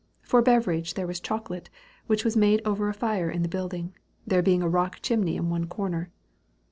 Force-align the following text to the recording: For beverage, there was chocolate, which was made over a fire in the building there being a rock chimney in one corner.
For 0.23 0.41
beverage, 0.41 0.95
there 0.95 1.05
was 1.05 1.19
chocolate, 1.19 1.69
which 2.07 2.25
was 2.25 2.35
made 2.35 2.63
over 2.65 2.89
a 2.89 2.93
fire 2.95 3.29
in 3.29 3.43
the 3.43 3.47
building 3.47 3.93
there 4.25 4.41
being 4.41 4.63
a 4.63 4.67
rock 4.67 4.97
chimney 5.03 5.35
in 5.35 5.51
one 5.51 5.67
corner. 5.67 6.09